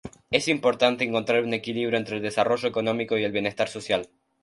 [0.31, 4.09] Es importante encontrar un equilibrio entre el desarrollo económico y el bienestar social.